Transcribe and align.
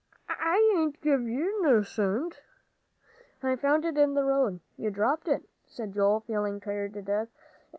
I 0.27 0.55
hain't 0.75 0.99
give 1.01 1.21
ye 1.29 1.47
no 1.59 1.83
cent." 1.83 2.41
"I 3.43 3.55
found 3.55 3.85
it 3.85 3.99
in 3.99 4.15
the 4.15 4.23
road. 4.23 4.59
You 4.75 4.89
dropped 4.89 5.27
it," 5.27 5.47
said 5.67 5.91
Joel, 5.93 6.21
feeling 6.21 6.59
tired 6.59 6.95
to 6.95 7.03
death. 7.03 7.27